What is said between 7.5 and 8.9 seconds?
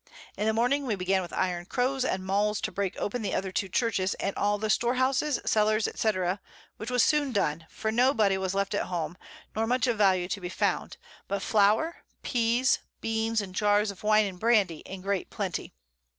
for no body was left at